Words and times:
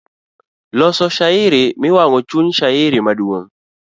Loso 0.79 1.05
shairi, 1.17 1.63
mawang'o 1.81 2.19
chuny, 2.29 2.49
shairi 2.59 2.99
maduong'. 3.05 3.47